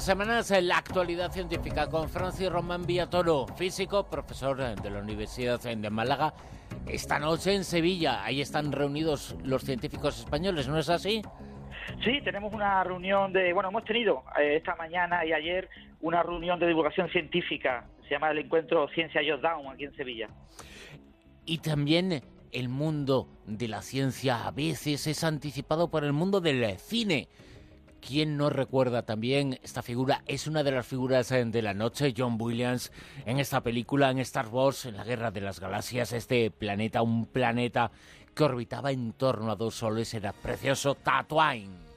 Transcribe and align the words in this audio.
las 0.00 0.06
semanas 0.06 0.50
en 0.50 0.66
la 0.66 0.78
actualidad 0.78 1.30
científica 1.30 1.86
con 1.90 2.08
Francis 2.08 2.50
Román 2.50 2.86
Villatoro, 2.86 3.46
físico, 3.48 4.08
profesor 4.08 4.56
de 4.56 4.90
la 4.90 4.98
Universidad 4.98 5.60
de 5.60 5.90
Málaga. 5.90 6.32
Esta 6.86 7.18
noche 7.18 7.54
en 7.54 7.64
Sevilla, 7.64 8.24
ahí 8.24 8.40
están 8.40 8.72
reunidos 8.72 9.36
los 9.44 9.62
científicos 9.62 10.18
españoles, 10.18 10.68
¿no 10.68 10.78
es 10.78 10.88
así? 10.88 11.20
Sí, 12.02 12.18
tenemos 12.24 12.54
una 12.54 12.82
reunión 12.82 13.34
de, 13.34 13.52
bueno, 13.52 13.68
hemos 13.68 13.84
tenido 13.84 14.24
eh, 14.40 14.56
esta 14.56 14.74
mañana 14.74 15.22
y 15.26 15.34
ayer 15.34 15.68
una 16.00 16.22
reunión 16.22 16.58
de 16.58 16.68
divulgación 16.68 17.10
científica, 17.10 17.84
se 18.04 18.14
llama 18.14 18.30
el 18.30 18.38
encuentro 18.38 18.88
Ciencia 18.94 19.20
Down 19.20 19.66
aquí 19.66 19.84
en 19.84 19.94
Sevilla. 19.96 20.28
Y 21.44 21.58
también 21.58 22.22
el 22.52 22.70
mundo 22.70 23.28
de 23.44 23.68
la 23.68 23.82
ciencia 23.82 24.46
a 24.46 24.50
veces 24.50 25.06
es 25.06 25.22
anticipado 25.24 25.90
por 25.90 26.04
el 26.04 26.14
mundo 26.14 26.40
del 26.40 26.78
cine. 26.78 27.28
¿Quién 28.00 28.36
no 28.36 28.48
recuerda 28.50 29.02
también 29.02 29.58
esta 29.62 29.82
figura? 29.82 30.22
Es 30.26 30.46
una 30.46 30.62
de 30.62 30.72
las 30.72 30.86
figuras 30.86 31.30
eh, 31.32 31.44
de 31.44 31.62
la 31.62 31.74
noche, 31.74 32.14
John 32.16 32.36
Williams, 32.40 32.92
en 33.26 33.38
esta 33.38 33.62
película, 33.62 34.10
en 34.10 34.18
Star 34.20 34.48
Wars, 34.48 34.86
en 34.86 34.96
la 34.96 35.04
Guerra 35.04 35.30
de 35.30 35.42
las 35.42 35.60
Galaxias, 35.60 36.12
este 36.12 36.50
planeta, 36.50 37.02
un 37.02 37.26
planeta 37.26 37.90
que 38.34 38.44
orbitaba 38.44 38.90
en 38.90 39.12
torno 39.12 39.52
a 39.52 39.56
dos 39.56 39.74
soles, 39.74 40.14
era 40.14 40.32
precioso 40.32 40.94
Tatooine. 40.94 41.89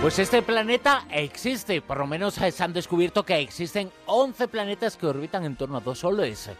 Pues 0.00 0.20
este 0.20 0.42
planeta 0.42 1.02
existe, 1.10 1.82
por 1.82 1.98
lo 1.98 2.06
menos 2.06 2.34
se 2.34 2.62
han 2.62 2.72
descubierto 2.72 3.24
que 3.24 3.40
existen 3.40 3.90
11 4.06 4.46
planetas 4.46 4.96
que 4.96 5.06
orbitan 5.06 5.44
en 5.44 5.56
torno 5.56 5.76
a 5.76 5.80
dos 5.80 5.98
soles. 5.98 6.56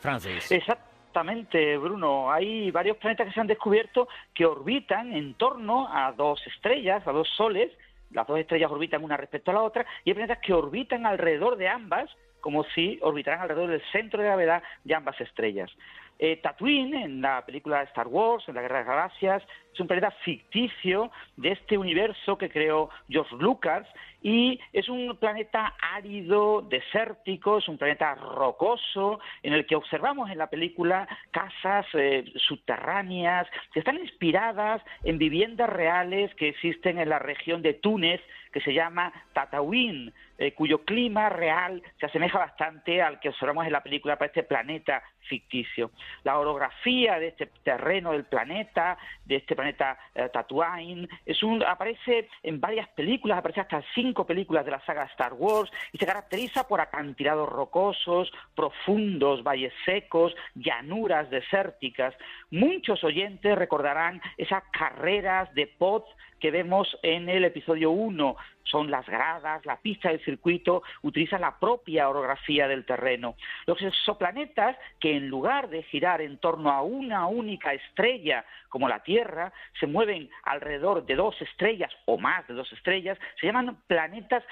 Francis. 0.00 0.50
Exactamente, 0.50 1.76
Bruno. 1.76 2.32
Hay 2.32 2.70
varios 2.70 2.96
planetas 2.96 3.28
que 3.28 3.34
se 3.34 3.40
han 3.40 3.46
descubierto 3.46 4.08
que 4.34 4.46
orbitan 4.46 5.12
en 5.12 5.34
torno 5.34 5.94
a 5.94 6.10
dos 6.12 6.40
estrellas, 6.46 7.06
a 7.06 7.12
dos 7.12 7.28
soles. 7.36 7.70
Las 8.12 8.26
dos 8.26 8.38
estrellas 8.38 8.72
orbitan 8.72 9.04
una 9.04 9.18
respecto 9.18 9.50
a 9.50 9.54
la 9.54 9.62
otra 9.62 9.84
y 10.04 10.10
hay 10.10 10.14
planetas 10.14 10.42
que 10.42 10.54
orbitan 10.54 11.04
alrededor 11.04 11.58
de 11.58 11.68
ambas 11.68 12.08
como 12.40 12.64
si 12.74 12.98
orbitaran 13.02 13.42
alrededor 13.42 13.70
del 13.70 13.82
centro 13.92 14.22
de 14.22 14.28
gravedad 14.28 14.62
de 14.84 14.94
ambas 14.94 15.20
estrellas. 15.20 15.70
Eh, 16.22 16.36
Tatooine, 16.36 17.02
en 17.02 17.22
la 17.22 17.46
película 17.46 17.82
Star 17.84 18.06
Wars, 18.06 18.46
en 18.46 18.54
la 18.54 18.60
Guerra 18.60 18.80
de 18.80 18.84
las 18.84 18.94
Galaxias, 18.94 19.42
es 19.72 19.80
un 19.80 19.86
planeta 19.86 20.10
ficticio 20.22 21.10
de 21.38 21.52
este 21.52 21.78
universo 21.78 22.36
que 22.36 22.50
creó 22.50 22.90
George 23.08 23.36
Lucas 23.36 23.86
y 24.20 24.60
es 24.74 24.90
un 24.90 25.16
planeta 25.16 25.74
árido, 25.80 26.60
desértico, 26.60 27.56
es 27.56 27.68
un 27.68 27.78
planeta 27.78 28.14
rocoso 28.16 29.18
en 29.42 29.54
el 29.54 29.64
que 29.64 29.76
observamos 29.76 30.30
en 30.30 30.36
la 30.36 30.48
película 30.48 31.08
casas 31.30 31.86
eh, 31.94 32.24
subterráneas 32.36 33.46
que 33.72 33.78
están 33.78 33.96
inspiradas 33.96 34.82
en 35.04 35.16
viviendas 35.16 35.70
reales 35.70 36.34
que 36.34 36.48
existen 36.48 36.98
en 36.98 37.08
la 37.08 37.18
región 37.18 37.62
de 37.62 37.72
Túnez 37.72 38.20
que 38.52 38.60
se 38.60 38.74
llama 38.74 39.12
Tatooine, 39.32 40.12
eh, 40.36 40.52
cuyo 40.54 40.84
clima 40.84 41.28
real 41.28 41.82
se 41.98 42.06
asemeja 42.06 42.38
bastante 42.38 43.00
al 43.00 43.20
que 43.20 43.28
observamos 43.28 43.64
en 43.64 43.72
la 43.72 43.82
película 43.82 44.16
para 44.16 44.26
este 44.26 44.42
planeta 44.42 45.02
ficticio. 45.20 45.92
La 46.24 46.38
orografía 46.38 47.18
de 47.18 47.28
este 47.28 47.46
terreno 47.62 48.12
del 48.12 48.24
planeta, 48.24 48.98
de 49.24 49.36
este 49.36 49.54
planeta 49.54 49.98
eh, 50.14 50.28
Tatooine, 50.32 51.08
es 51.26 51.42
un, 51.42 51.62
aparece 51.62 52.28
en 52.42 52.60
varias 52.60 52.88
películas, 52.88 53.38
aparece 53.38 53.60
hasta 53.60 53.82
cinco 53.94 54.26
películas 54.26 54.64
de 54.64 54.72
la 54.72 54.84
saga 54.84 55.04
Star 55.04 55.34
Wars 55.34 55.70
y 55.92 55.98
se 55.98 56.06
caracteriza 56.06 56.66
por 56.66 56.80
acantilados 56.80 57.48
rocosos, 57.48 58.32
profundos, 58.54 59.42
valles 59.42 59.72
secos, 59.84 60.34
llanuras 60.54 61.30
desérticas. 61.30 62.14
Muchos 62.50 63.02
oyentes 63.04 63.56
recordarán 63.56 64.20
esas 64.36 64.62
carreras 64.72 65.52
de 65.54 65.66
pods 65.66 66.08
que 66.40 66.50
vemos 66.50 66.98
en 67.02 67.28
el 67.28 67.44
episodio 67.44 67.90
1. 67.90 68.36
Son 68.64 68.90
las 68.90 69.06
gradas, 69.06 69.64
la 69.66 69.76
pista 69.76 70.08
del 70.08 70.24
circuito, 70.24 70.82
utilizan 71.02 71.42
la 71.42 71.58
propia 71.58 72.08
orografía 72.08 72.66
del 72.66 72.84
terreno. 72.84 73.36
Los 73.66 73.80
exoplanetas, 73.82 74.76
que 74.98 75.16
en 75.16 75.28
lugar 75.28 75.68
de 75.68 75.82
girar 75.90 76.20
en 76.20 76.38
torno 76.38 76.70
a 76.70 76.82
una 76.82 77.26
única 77.26 77.72
estrella, 77.72 78.44
como 78.68 78.88
la 78.88 79.02
Tierra, 79.02 79.52
se 79.78 79.86
mueven 79.86 80.30
alrededor 80.44 81.04
de 81.04 81.16
dos 81.16 81.40
estrellas 81.42 81.92
o 82.06 82.18
más 82.18 82.46
de 82.46 82.54
dos 82.54 82.72
estrellas, 82.72 83.18
se 83.40 83.46
llaman 83.46 83.78
planetas 83.86 84.44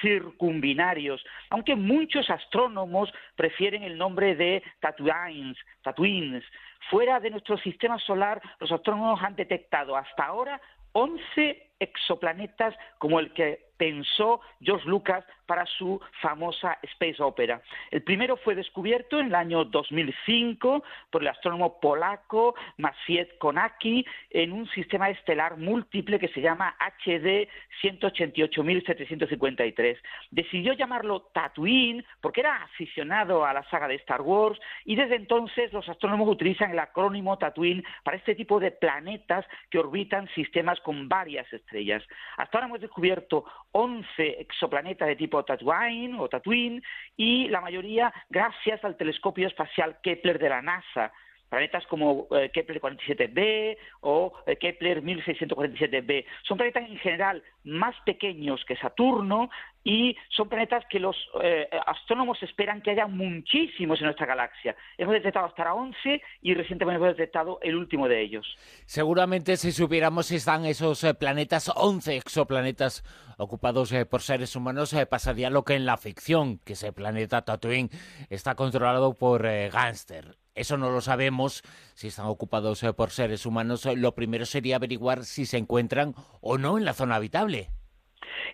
circumbinarios, 0.00 1.24
aunque 1.50 1.76
muchos 1.76 2.28
astrónomos 2.28 3.12
prefieren 3.36 3.82
el 3.82 3.96
nombre 3.96 4.34
de 4.34 4.62
Tatooines, 4.80 5.56
Tatooines. 5.82 6.44
Fuera 6.90 7.20
de 7.20 7.30
nuestro 7.30 7.56
sistema 7.58 7.98
solar, 7.98 8.42
los 8.58 8.70
astrónomos 8.70 9.22
han 9.22 9.36
detectado 9.36 9.96
hasta 9.96 10.24
ahora 10.24 10.60
11 10.92 11.72
exoplanetas 11.78 12.74
como 12.98 13.18
el 13.20 13.32
que 13.32 13.73
pensó 13.76 14.40
George 14.60 14.88
Lucas 14.88 15.24
para 15.46 15.64
su 15.66 16.00
famosa 16.20 16.78
Space 16.82 17.22
Opera. 17.22 17.62
El 17.90 18.02
primero 18.02 18.36
fue 18.36 18.54
descubierto 18.54 19.18
en 19.18 19.26
el 19.26 19.34
año 19.34 19.64
2005 19.64 20.84
por 21.10 21.22
el 21.22 21.28
astrónomo 21.28 21.80
polaco 21.80 22.54
Maciej 22.78 23.36
Konaki 23.38 24.06
en 24.30 24.52
un 24.52 24.68
sistema 24.70 25.10
estelar 25.10 25.58
múltiple 25.58 26.18
que 26.18 26.28
se 26.28 26.40
llama 26.40 26.74
HD 27.04 27.46
188.753. 27.82 29.98
Decidió 30.30 30.72
llamarlo 30.72 31.28
Tatooine 31.32 32.04
porque 32.20 32.40
era 32.40 32.62
aficionado 32.62 33.44
a 33.44 33.52
la 33.52 33.68
saga 33.70 33.88
de 33.88 33.96
Star 33.96 34.22
Wars 34.22 34.58
y 34.84 34.94
desde 34.96 35.16
entonces 35.16 35.72
los 35.72 35.88
astrónomos 35.88 36.28
utilizan 36.28 36.70
el 36.70 36.78
acrónimo 36.78 37.38
Tatooine 37.38 37.82
para 38.02 38.16
este 38.16 38.34
tipo 38.34 38.60
de 38.60 38.70
planetas 38.70 39.44
que 39.70 39.78
orbitan 39.78 40.28
sistemas 40.34 40.80
con 40.80 41.08
varias 41.08 41.50
estrellas. 41.52 42.02
Hasta 42.36 42.58
ahora 42.58 42.68
hemos 42.68 42.80
descubierto 42.80 43.44
11 43.76 44.40
exoplanetas 44.40 45.08
de 45.08 45.16
tipo 45.16 45.44
Tatooine 45.44 46.16
o 46.18 46.28
Tatooine 46.28 46.80
y 47.16 47.48
la 47.48 47.60
mayoría 47.60 48.12
gracias 48.30 48.84
al 48.84 48.96
telescopio 48.96 49.48
espacial 49.48 49.98
Kepler 50.00 50.38
de 50.38 50.48
la 50.48 50.62
NASA 50.62 51.12
planetas 51.54 51.86
como 51.86 52.26
eh, 52.32 52.50
Kepler 52.52 52.80
47b 52.80 53.76
o 54.00 54.32
eh, 54.44 54.56
Kepler 54.56 55.02
1647b. 55.02 56.24
Son 56.42 56.56
planetas 56.56 56.88
en 56.88 56.98
general 56.98 57.42
más 57.62 57.94
pequeños 58.04 58.64
que 58.66 58.76
Saturno 58.76 59.50
y 59.84 60.16
son 60.30 60.48
planetas 60.48 60.84
que 60.90 60.98
los 60.98 61.16
eh, 61.42 61.68
astrónomos 61.86 62.42
esperan 62.42 62.82
que 62.82 62.90
haya 62.90 63.06
muchísimos 63.06 64.00
en 64.00 64.06
nuestra 64.06 64.26
galaxia. 64.26 64.74
Hemos 64.98 65.14
detectado 65.14 65.46
hasta 65.46 65.62
ahora 65.62 65.74
11 65.74 66.22
y 66.42 66.54
recientemente 66.54 66.96
hemos 66.96 67.16
detectado 67.16 67.60
el 67.62 67.76
último 67.76 68.08
de 68.08 68.20
ellos. 68.20 68.56
Seguramente 68.84 69.56
si 69.56 69.70
supiéramos 69.70 70.26
si 70.26 70.36
están 70.36 70.64
esos 70.64 71.06
planetas, 71.18 71.70
11 71.74 72.16
exoplanetas 72.16 73.04
ocupados 73.38 73.94
por 74.10 74.22
seres 74.22 74.56
humanos, 74.56 74.94
pasaría 75.08 75.50
lo 75.50 75.64
que 75.64 75.74
en 75.74 75.86
la 75.86 75.98
ficción, 75.98 76.58
que 76.58 76.72
ese 76.72 76.92
planeta 76.92 77.42
Tatooine 77.42 77.90
está 78.28 78.56
controlado 78.56 79.14
por 79.14 79.42
Gánster 79.42 80.36
eso 80.54 80.76
no 80.76 80.90
lo 80.90 81.00
sabemos, 81.00 81.62
si 81.94 82.08
están 82.08 82.26
ocupados 82.26 82.82
eh, 82.82 82.92
por 82.92 83.10
seres 83.10 83.46
humanos. 83.46 83.86
Eh, 83.86 83.96
lo 83.96 84.14
primero 84.14 84.46
sería 84.46 84.76
averiguar 84.76 85.24
si 85.24 85.46
se 85.46 85.58
encuentran 85.58 86.14
o 86.40 86.58
no 86.58 86.78
en 86.78 86.84
la 86.84 86.94
zona 86.94 87.16
habitable. 87.16 87.68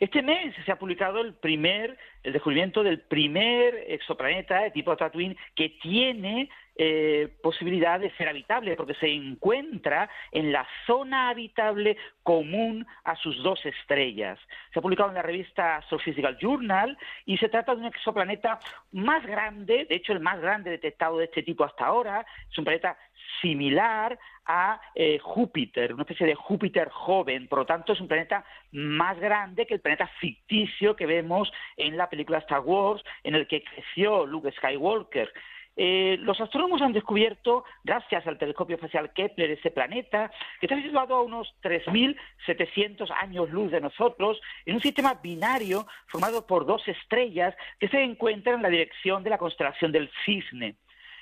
Este 0.00 0.22
mes 0.22 0.54
se 0.64 0.72
ha 0.72 0.78
publicado 0.78 1.20
el 1.20 1.34
primer, 1.34 1.98
el 2.22 2.32
descubrimiento 2.32 2.82
del 2.82 3.00
primer 3.00 3.74
exoplaneta 3.88 4.62
de 4.62 4.70
tipo 4.70 4.96
Tatooine 4.96 5.36
que 5.54 5.76
tiene 5.82 6.48
eh, 6.76 7.28
posibilidad 7.42 8.00
de 8.00 8.10
ser 8.12 8.28
habitable, 8.28 8.76
porque 8.76 8.94
se 8.94 9.08
encuentra 9.08 10.08
en 10.32 10.52
la 10.52 10.66
zona 10.86 11.28
habitable 11.28 11.96
común 12.22 12.86
a 13.04 13.16
sus 13.16 13.42
dos 13.42 13.64
estrellas. 13.66 14.38
Se 14.72 14.78
ha 14.78 14.82
publicado 14.82 15.10
en 15.10 15.16
la 15.16 15.22
revista 15.22 15.76
Astrophysical 15.76 16.38
Journal 16.38 16.96
y 17.26 17.36
se 17.38 17.48
trata 17.48 17.74
de 17.74 17.80
un 17.80 17.86
exoplaneta 17.86 18.58
más 18.92 19.26
grande, 19.26 19.86
de 19.88 19.94
hecho 19.96 20.12
el 20.12 20.20
más 20.20 20.40
grande 20.40 20.70
detectado 20.70 21.18
de 21.18 21.24
este 21.26 21.42
tipo 21.42 21.64
hasta 21.64 21.86
ahora, 21.86 22.24
es 22.50 22.58
un 22.58 22.64
planeta 22.64 22.96
similar 23.40 24.18
a 24.46 24.80
eh, 24.94 25.18
Júpiter, 25.18 25.92
una 25.92 26.02
especie 26.02 26.26
de 26.26 26.34
Júpiter 26.34 26.88
joven, 26.88 27.46
por 27.46 27.60
lo 27.60 27.66
tanto 27.66 27.92
es 27.92 28.00
un 28.00 28.08
planeta 28.08 28.44
más 28.72 29.18
grande 29.18 29.66
que 29.66 29.74
el 29.74 29.80
planeta 29.80 30.08
ficticio 30.18 30.96
que 30.96 31.06
vemos 31.06 31.52
en 31.76 31.96
la 31.96 32.08
película 32.08 32.38
Star 32.38 32.60
Wars, 32.60 33.02
en 33.22 33.34
el 33.34 33.46
que 33.46 33.62
creció 33.62 34.26
Luke 34.26 34.50
Skywalker. 34.52 35.32
Eh, 35.76 36.16
los 36.20 36.40
astrónomos 36.40 36.82
han 36.82 36.92
descubierto, 36.92 37.64
gracias 37.84 38.26
al 38.26 38.38
telescopio 38.38 38.76
espacial 38.76 39.12
Kepler, 39.12 39.50
ese 39.50 39.70
planeta, 39.70 40.30
que 40.60 40.66
está 40.66 40.76
situado 40.76 41.14
a 41.14 41.22
unos 41.22 41.54
3.700 41.62 43.10
años 43.10 43.50
luz 43.50 43.70
de 43.70 43.80
nosotros, 43.80 44.40
en 44.66 44.74
un 44.74 44.80
sistema 44.80 45.14
binario 45.14 45.86
formado 46.08 46.46
por 46.46 46.66
dos 46.66 46.86
estrellas 46.88 47.54
que 47.78 47.88
se 47.88 48.02
encuentran 48.02 48.56
en 48.56 48.62
la 48.62 48.68
dirección 48.68 49.24
de 49.24 49.30
la 49.30 49.38
constelación 49.38 49.92
del 49.92 50.10
Cisne. 50.24 50.76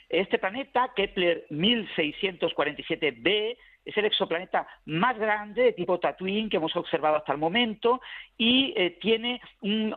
Este 0.09 0.39
planeta, 0.39 0.93
Kepler 0.97 1.47
1647b, 1.51 3.59
es 3.89 3.97
el 3.97 4.05
exoplaneta 4.05 4.67
más 4.85 5.19
grande 5.19 5.63
de 5.63 5.73
tipo 5.73 5.99
Tatooine 5.99 6.51
que 6.51 6.59
hemos 6.59 6.77
observado 6.77 7.17
hasta 7.17 7.33
el 7.33 7.39
momento 7.39 8.03
y 8.37 8.75
eh, 8.77 8.99
tiene 9.01 9.41
un 9.63 9.97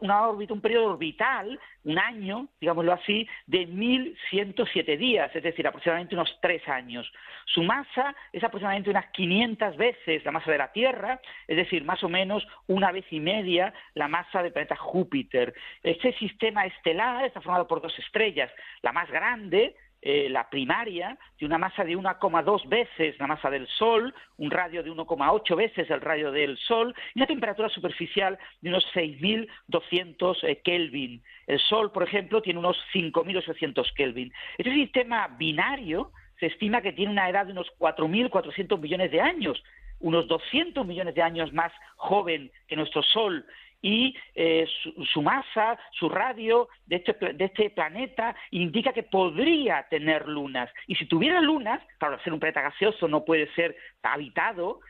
una 0.00 0.28
órbita, 0.28 0.54
un 0.54 0.60
periodo 0.60 0.92
orbital, 0.92 1.58
un 1.84 1.98
año, 1.98 2.46
digámoslo 2.60 2.92
así, 2.92 3.28
de 3.46 3.66
1.107 3.68 4.96
días, 4.96 5.34
es 5.34 5.42
decir, 5.42 5.66
aproximadamente 5.66 6.14
unos 6.14 6.38
tres 6.40 6.66
años. 6.68 7.10
Su 7.46 7.64
masa 7.64 8.14
es 8.32 8.44
aproximadamente 8.44 8.90
unas 8.90 9.06
500 9.10 9.76
veces 9.76 10.24
la 10.24 10.30
masa 10.30 10.52
de 10.52 10.58
la 10.58 10.70
Tierra, 10.72 11.20
es 11.48 11.56
decir, 11.56 11.82
más 11.82 12.02
o 12.04 12.08
menos 12.08 12.46
una 12.68 12.92
vez 12.92 13.04
y 13.10 13.18
media 13.18 13.74
la 13.94 14.06
masa 14.06 14.42
del 14.42 14.52
planeta 14.52 14.76
Júpiter. 14.76 15.52
Este 15.82 16.12
sistema 16.12 16.64
estelar 16.64 17.24
está 17.24 17.40
formado 17.40 17.66
por 17.66 17.82
dos 17.82 17.98
estrellas, 17.98 18.52
la 18.82 18.92
más 18.92 19.10
grande, 19.10 19.74
eh, 20.04 20.28
la 20.28 20.50
primaria, 20.50 21.16
tiene 21.36 21.54
una 21.54 21.66
masa 21.66 21.84
de 21.84 21.96
1,2 21.96 22.68
veces 22.68 23.16
la 23.20 23.28
masa 23.28 23.48
del 23.50 23.68
Sol, 23.68 24.12
un 24.36 24.50
radio 24.50 24.82
de 24.82 24.90
1,8 24.90 25.56
veces 25.56 25.88
el 25.90 26.00
radio 26.00 26.32
del 26.32 26.58
Sol 26.58 26.92
y 27.14 27.20
una 27.20 27.28
temperatura 27.28 27.68
superficial 27.68 28.36
de 28.60 28.70
unos 28.70 28.84
6.200 28.94 30.38
eh, 30.42 30.60
Kelvin. 30.64 31.22
El 31.46 31.60
Sol, 31.60 31.92
por 31.92 32.02
ejemplo, 32.02 32.42
tiene 32.42 32.58
unos 32.58 32.76
5.800 32.92 33.92
Kelvin. 33.94 34.32
Este 34.58 34.74
sistema 34.74 35.28
binario 35.38 36.10
se 36.40 36.46
estima 36.46 36.82
que 36.82 36.92
tiene 36.92 37.12
una 37.12 37.28
edad 37.28 37.46
de 37.46 37.52
unos 37.52 37.68
4.400 37.78 38.80
millones 38.80 39.12
de 39.12 39.20
años, 39.20 39.62
unos 40.00 40.26
200 40.26 40.84
millones 40.84 41.14
de 41.14 41.22
años 41.22 41.52
más 41.52 41.72
joven 41.94 42.50
que 42.66 42.74
nuestro 42.74 43.04
Sol 43.04 43.46
y 43.82 44.14
eh, 44.34 44.66
su, 45.12 45.20
masa, 45.20 45.76
su 45.98 46.08
radio 46.08 46.68
de 46.86 46.96
este, 46.96 47.12
de 47.34 47.44
este, 47.44 47.70
planeta 47.70 48.34
indica 48.52 48.92
que 48.92 49.02
podría 49.02 49.86
tener 49.90 50.28
lunas. 50.28 50.70
Y 50.86 50.94
si 50.94 51.06
tuviera 51.06 51.40
lunas, 51.40 51.82
claro, 51.98 52.18
ser 52.22 52.32
un 52.32 52.40
planeta 52.40 52.62
gaseoso 52.62 53.08
no 53.08 53.24
puede 53.24 53.52
ser 53.54 53.76
habitado, 54.02 54.80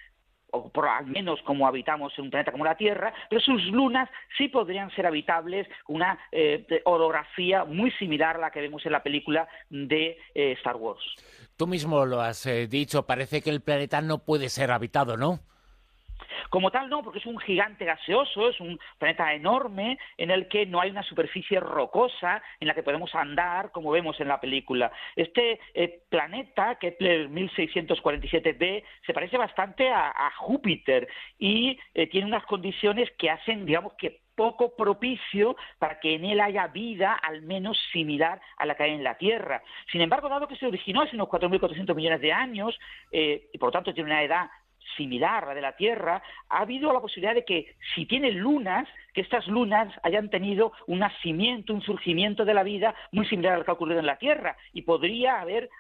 o 0.55 0.69
por 0.69 0.87
al 0.87 1.07
menos 1.07 1.41
como 1.43 1.67
habitamos 1.67 2.13
en 2.19 2.25
un 2.25 2.31
planeta 2.31 2.53
como 2.53 2.67
la 2.67 2.77
Tierra, 2.77 3.15
pero 3.31 3.41
sus 3.41 3.65
lunas 3.65 4.11
sí 4.37 4.49
podrían 4.49 4.91
ser 4.91 5.07
habitables, 5.07 5.67
una 5.89 6.19
eh, 6.31 6.83
orografía 6.85 7.65
muy 7.65 7.91
similar 7.93 8.37
a 8.37 8.41
la 8.41 8.51
que 8.51 8.61
vemos 8.61 8.85
en 8.85 8.93
la 8.93 9.03
película 9.03 9.49
de 9.71 10.19
eh, 10.35 10.53
Star 10.59 10.77
Wars. 10.77 11.03
Tú 11.57 11.67
mismo 11.67 12.05
lo 12.05 12.21
has 12.21 12.47
dicho, 12.69 13.07
parece 13.07 13.41
que 13.41 13.49
el 13.49 13.63
planeta 13.63 14.03
no 14.03 14.19
puede 14.19 14.51
ser 14.51 14.71
habitado, 14.71 15.17
¿no? 15.17 15.41
Como 16.53 16.71
tal, 16.71 16.91
no, 16.91 17.03
porque 17.03 17.19
es 17.19 17.25
un 17.25 17.39
gigante 17.39 17.87
gaseoso, 17.87 18.51
es 18.51 18.61
un 18.61 18.79
planeta 18.99 19.33
enorme 19.33 19.99
en 20.19 20.31
el 20.31 20.49
que 20.49 20.67
no 20.67 20.83
hay 20.83 20.91
una 20.91 21.03
superficie 21.03 21.59
rocosa 21.59 22.43
en 22.61 22.69
la 22.69 22.75
que 22.75 22.83
podemos 22.83 23.15
andar, 23.15 23.71
como 23.71 23.91
vemos 23.91 24.21
en 24.21 24.29
la 24.29 24.39
película. 24.39 24.93
Este 25.17 25.59
eh, 25.73 26.03
planeta, 26.11 26.75
Kepler 26.75 27.31
1647b, 27.31 28.85
se 29.07 29.15
parece 29.15 29.39
bastante 29.39 29.89
a, 29.89 30.31
Júpiter 30.37 31.09
y 31.39 31.79
eh, 31.95 32.07
tiene 32.09 32.27
unas 32.27 32.45
condiciones 32.45 33.11
que 33.13 33.31
hacen, 33.31 33.65
digamos, 33.65 33.95
que 33.95 34.21
poco 34.35 34.77
propicio 34.77 35.57
para 35.79 36.01
que 36.01 36.15
en 36.15 36.25
él 36.25 36.41
haya 36.41 36.67
vida 36.67 37.15
al 37.15 37.43
menos 37.43 37.79
similar 37.93 38.41
a 38.59 38.67
la 38.67 38.75
que 38.75 38.83
hay 38.83 38.93
en 38.93 39.05
la 39.05 39.17
Tierra. 39.17 39.63
Sin 39.91 40.01
embargo, 40.01 40.29
dado 40.29 40.49
que 40.49 40.57
se 40.57 40.67
originó 40.67 41.03
hace 41.03 41.17
unos 41.17 41.29
4.400 41.29 41.95
millones 41.95 42.21
de 42.21 42.33
años 42.33 42.79
eh, 43.11 43.49
y 43.53 43.59
por 43.59 43.69
lo 43.69 43.73
tanto 43.73 43.95
tiene 43.95 44.11
una 44.11 44.23
edad 44.23 44.51
similar 44.97 45.45
a 45.45 45.49
la 45.49 45.55
de 45.55 45.61
la 45.61 45.77
Tierra, 45.77 46.23
ha 46.49 46.59
habido 46.59 46.93
la 46.93 47.01
posibilidad 47.01 47.35
de 47.35 47.45
que 47.45 47.77
si 47.95 48.07
tiene 48.07 48.33
lunas, 48.33 48.89
que 49.13 49.21
estas 49.21 49.47
lunas 49.47 49.93
hayan 50.03 50.31
tenido 50.31 50.73
un 50.87 51.01
nacimiento, 51.01 51.75
un 51.75 51.83
surgimiento 51.83 52.45
de 52.45 52.55
la 52.55 52.63
vida 52.63 52.95
muy 53.11 53.27
similar 53.27 53.55
al 53.55 53.65
que 53.65 53.71
ha 53.71 53.75
ocurrido 53.75 54.01
en 54.01 54.07
la 54.07 54.19
Tierra 54.19 54.57
y 54.73 54.83
podría 54.83 55.41
haber 55.41 55.71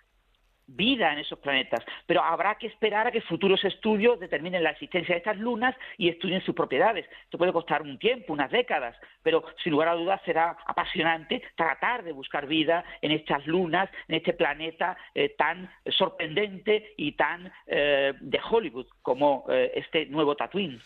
vida 0.67 1.13
en 1.13 1.19
esos 1.19 1.39
planetas, 1.39 1.85
pero 2.07 2.23
habrá 2.23 2.55
que 2.57 2.67
esperar 2.67 3.07
a 3.07 3.13
que 3.13 3.21
futuros 3.21 3.65
estudios 3.65 4.19
determinen 4.21 4.63
la 4.63 4.71
existencia 4.71 5.15
de 5.15 5.19
estas 5.19 5.39
lunas 5.39 5.75
y 5.99 6.09
estudien 6.09 6.43
sus 6.43 6.55
propiedades. 6.55 7.07
Esto 7.25 7.39
puede 7.39 7.53
costar 7.53 7.83
un 7.83 7.99
tiempo, 7.99 8.33
unas 8.33 8.51
décadas, 8.51 8.97
pero 9.23 9.45
sin 9.63 9.73
lugar 9.73 9.89
a 9.89 9.95
dudas 9.95 10.21
será 10.25 10.57
apasionante 10.67 11.43
tratar 11.57 12.03
de 12.05 12.13
buscar 12.13 12.47
vida 12.47 12.85
en 13.01 13.13
estas 13.13 13.47
lunas, 13.47 13.91
en 14.09 14.17
este 14.17 14.33
planeta 14.33 14.97
eh, 15.15 15.35
tan 15.37 15.71
sorprendente 15.87 16.95
y 16.97 17.13
tan 17.13 17.53
eh, 17.67 18.13
de 18.21 18.41
Hollywood 18.51 18.87
como 19.03 19.45
eh, 19.49 19.73
este 19.75 20.07
nuevo 20.07 20.37
Tatooine. 20.37 20.81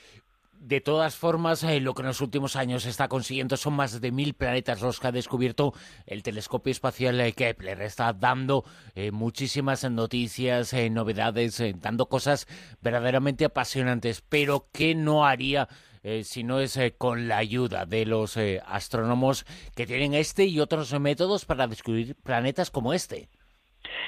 De 0.60 0.80
todas 0.80 1.14
formas, 1.14 1.62
eh, 1.62 1.80
lo 1.80 1.94
que 1.94 2.02
en 2.02 2.08
los 2.08 2.20
últimos 2.20 2.56
años 2.56 2.82
se 2.82 2.90
está 2.90 3.08
consiguiendo 3.08 3.56
son 3.56 3.74
más 3.74 4.00
de 4.00 4.10
mil 4.10 4.34
planetas 4.34 4.80
los 4.80 4.98
que 4.98 5.06
ha 5.06 5.12
descubierto 5.12 5.74
el 6.06 6.22
telescopio 6.22 6.70
espacial 6.70 7.20
eh, 7.20 7.32
Kepler. 7.32 7.82
Está 7.82 8.12
dando 8.12 8.64
eh, 8.94 9.12
muchísimas 9.12 9.88
noticias, 9.90 10.74
novedades, 10.90 11.62
dando 11.80 12.08
cosas 12.08 12.46
verdaderamente 12.80 13.44
apasionantes. 13.44 14.22
Pero 14.28 14.68
¿qué 14.72 14.94
no 14.94 15.24
haría 15.26 15.68
si 16.22 16.44
no 16.44 16.60
es 16.60 16.78
con 16.98 17.26
la 17.26 17.38
ayuda 17.38 17.84
de 17.84 18.06
los 18.06 18.36
astrónomos 18.64 19.44
que 19.74 19.86
tienen 19.86 20.14
este 20.14 20.44
y 20.44 20.60
otros 20.60 20.92
métodos 21.00 21.44
para 21.44 21.66
descubrir 21.66 22.14
planetas 22.14 22.70
como 22.70 22.92
este? 22.92 23.28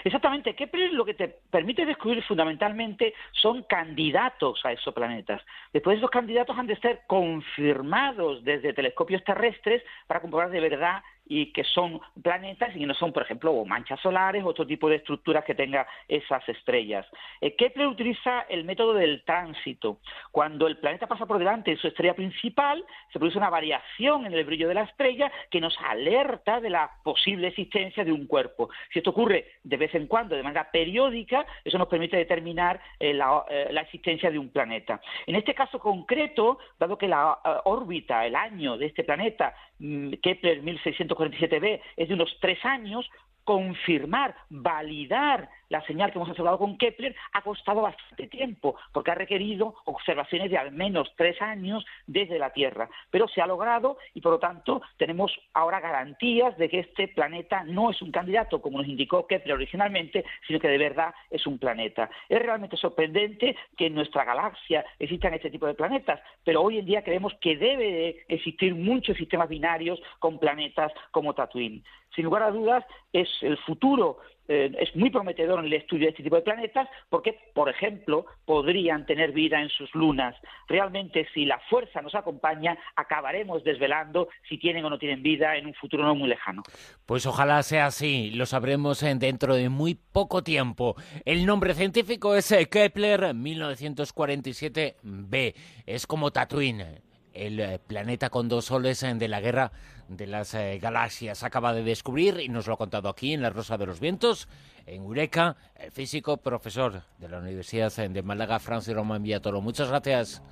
Exactamente, 0.04 0.54
Kepler 0.54 0.92
lo 0.92 1.04
que 1.04 1.14
te 1.14 1.28
permite 1.50 1.84
descubrir 1.84 2.22
fundamentalmente 2.24 3.14
son 3.32 3.62
candidatos 3.64 4.60
a 4.64 4.72
esos 4.72 4.94
planetas. 4.94 5.42
Después 5.72 5.98
esos 5.98 6.10
candidatos 6.10 6.56
han 6.56 6.66
de 6.66 6.76
ser 6.76 7.00
confirmados 7.06 8.44
desde 8.44 8.72
telescopios 8.72 9.24
terrestres 9.24 9.82
para 10.06 10.20
comprobar 10.20 10.50
de 10.50 10.60
verdad 10.60 11.02
y 11.28 11.52
que 11.52 11.64
son 11.64 12.00
planetas 12.22 12.74
y 12.74 12.80
que 12.80 12.86
no 12.86 12.94
son, 12.94 13.12
por 13.12 13.22
ejemplo, 13.22 13.64
manchas 13.64 14.00
solares 14.00 14.44
otro 14.44 14.66
tipo 14.66 14.88
de 14.88 14.96
estructuras 14.96 15.44
que 15.44 15.54
tenga 15.54 15.86
esas 16.08 16.46
estrellas. 16.48 17.06
Eh, 17.40 17.54
Kepler 17.54 17.86
utiliza 17.86 18.42
el 18.48 18.64
método 18.64 18.94
del 18.94 19.22
tránsito. 19.24 19.98
Cuando 20.30 20.66
el 20.66 20.78
planeta 20.78 21.06
pasa 21.06 21.26
por 21.26 21.38
delante 21.38 21.70
de 21.70 21.76
su 21.76 21.88
estrella 21.88 22.14
principal, 22.14 22.84
se 23.12 23.18
produce 23.18 23.38
una 23.38 23.50
variación 23.50 24.26
en 24.26 24.32
el 24.32 24.44
brillo 24.44 24.68
de 24.68 24.74
la 24.74 24.82
estrella 24.82 25.30
que 25.50 25.60
nos 25.60 25.76
alerta 25.86 26.60
de 26.60 26.70
la 26.70 26.90
posible 27.04 27.48
existencia 27.48 28.04
de 28.04 28.12
un 28.12 28.26
cuerpo. 28.26 28.70
Si 28.92 28.98
esto 28.98 29.10
ocurre 29.10 29.46
de 29.62 29.76
vez 29.76 29.94
en 29.94 30.06
cuando, 30.06 30.34
de 30.34 30.42
manera 30.42 30.70
periódica, 30.70 31.44
eso 31.64 31.78
nos 31.78 31.88
permite 31.88 32.16
determinar 32.16 32.80
eh, 32.98 33.12
la, 33.12 33.44
eh, 33.48 33.68
la, 33.70 33.82
existencia 33.82 34.30
de 34.30 34.38
un 34.38 34.50
planeta. 34.50 35.00
En 35.26 35.34
este 35.34 35.54
caso 35.54 35.78
concreto, 35.78 36.58
dado 36.78 36.96
que 36.96 37.08
la 37.08 37.38
órbita, 37.64 38.26
el 38.26 38.34
año 38.34 38.76
de 38.76 38.86
este 38.86 39.04
planeta, 39.04 39.54
Kepler 39.78 40.62
1600 40.62 41.16
47b 41.16 41.80
es 41.96 42.08
de 42.08 42.14
unos 42.14 42.36
tres 42.40 42.64
años, 42.64 43.08
confirmar, 43.48 44.34
validar 44.50 45.48
la 45.70 45.80
señal 45.86 46.10
que 46.10 46.18
hemos 46.18 46.28
observado 46.28 46.58
con 46.58 46.76
Kepler 46.76 47.16
ha 47.32 47.40
costado 47.40 47.80
bastante 47.80 48.26
tiempo, 48.26 48.76
porque 48.92 49.10
ha 49.10 49.14
requerido 49.14 49.74
observaciones 49.86 50.50
de 50.50 50.58
al 50.58 50.72
menos 50.72 51.10
tres 51.16 51.40
años 51.40 51.82
desde 52.06 52.38
la 52.38 52.50
Tierra. 52.52 52.90
Pero 53.10 53.26
se 53.26 53.40
ha 53.40 53.46
logrado 53.46 53.96
y, 54.12 54.20
por 54.20 54.32
lo 54.32 54.38
tanto, 54.38 54.82
tenemos 54.98 55.32
ahora 55.54 55.80
garantías 55.80 56.58
de 56.58 56.68
que 56.68 56.80
este 56.80 57.08
planeta 57.08 57.64
no 57.64 57.90
es 57.90 58.02
un 58.02 58.10
candidato, 58.10 58.60
como 58.60 58.78
nos 58.78 58.86
indicó 58.86 59.26
Kepler 59.26 59.54
originalmente, 59.54 60.26
sino 60.46 60.60
que 60.60 60.68
de 60.68 60.76
verdad 60.76 61.14
es 61.30 61.46
un 61.46 61.58
planeta. 61.58 62.10
Es 62.28 62.42
realmente 62.42 62.76
sorprendente 62.76 63.56
que 63.78 63.86
en 63.86 63.94
nuestra 63.94 64.24
galaxia 64.24 64.84
existan 64.98 65.32
este 65.32 65.50
tipo 65.50 65.66
de 65.66 65.72
planetas, 65.72 66.20
pero 66.44 66.60
hoy 66.60 66.80
en 66.80 66.86
día 66.86 67.02
creemos 67.02 67.32
que 67.40 67.56
debe 67.56 68.26
existir 68.28 68.74
muchos 68.74 69.16
sistemas 69.16 69.48
binarios 69.48 69.98
con 70.18 70.38
planetas 70.38 70.92
como 71.12 71.34
Tatooine. 71.34 71.82
Sin 72.18 72.24
lugar 72.24 72.42
a 72.42 72.50
dudas, 72.50 72.84
es 73.12 73.28
el 73.42 73.56
futuro 73.58 74.18
eh, 74.48 74.74
es 74.80 74.96
muy 74.96 75.10
prometedor 75.10 75.60
en 75.60 75.66
el 75.66 75.74
estudio 75.74 76.06
de 76.06 76.10
este 76.10 76.24
tipo 76.24 76.34
de 76.34 76.42
planetas 76.42 76.88
porque, 77.08 77.38
por 77.54 77.68
ejemplo, 77.68 78.26
podrían 78.44 79.06
tener 79.06 79.30
vida 79.30 79.62
en 79.62 79.68
sus 79.68 79.94
lunas. 79.94 80.34
Realmente, 80.66 81.28
si 81.32 81.44
la 81.44 81.60
fuerza 81.70 82.02
nos 82.02 82.16
acompaña, 82.16 82.76
acabaremos 82.96 83.62
desvelando 83.62 84.30
si 84.48 84.58
tienen 84.58 84.84
o 84.84 84.90
no 84.90 84.98
tienen 84.98 85.22
vida 85.22 85.56
en 85.56 85.66
un 85.66 85.74
futuro 85.74 86.02
no 86.02 86.16
muy 86.16 86.28
lejano. 86.28 86.64
Pues 87.06 87.24
ojalá 87.26 87.62
sea 87.62 87.86
así, 87.86 88.32
lo 88.32 88.46
sabremos 88.46 88.98
dentro 89.00 89.54
de 89.54 89.68
muy 89.68 89.94
poco 89.94 90.42
tiempo. 90.42 90.96
El 91.24 91.46
nombre 91.46 91.74
científico 91.74 92.34
es 92.34 92.50
eh, 92.50 92.68
Kepler 92.68 93.34
1947b, 93.34 95.54
es 95.86 96.08
como 96.08 96.32
Tatooine 96.32 97.07
el 97.32 97.60
eh, 97.60 97.78
planeta 97.84 98.30
con 98.30 98.48
dos 98.48 98.66
soles 98.66 99.00
de 99.00 99.28
la 99.28 99.40
guerra 99.40 99.72
de 100.08 100.26
las 100.26 100.54
eh, 100.54 100.78
galaxias. 100.80 101.42
Acaba 101.42 101.72
de 101.72 101.82
descubrir 101.82 102.40
y 102.40 102.48
nos 102.48 102.66
lo 102.66 102.74
ha 102.74 102.76
contado 102.76 103.08
aquí 103.08 103.32
en 103.32 103.42
La 103.42 103.50
Rosa 103.50 103.76
de 103.76 103.86
los 103.86 104.00
Vientos, 104.00 104.48
en 104.86 105.02
Eureka, 105.02 105.56
el 105.76 105.90
físico 105.90 106.38
profesor 106.38 107.02
de 107.18 107.28
la 107.28 107.38
Universidad 107.38 107.92
de 107.92 108.22
Málaga, 108.22 108.58
Francis 108.58 108.94
Román 108.94 109.22
Villatoro. 109.22 109.60
Muchas 109.60 109.88
gracias. 109.88 110.42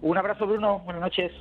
Un 0.00 0.18
abrazo, 0.18 0.46
Bruno. 0.46 0.80
Buenas 0.80 1.02
noches. 1.02 1.32